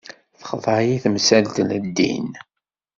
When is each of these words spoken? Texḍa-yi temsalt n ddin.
Texḍa-yi 0.39 0.95
temsalt 1.03 1.57
n 1.67 1.69
ddin. 1.87 2.29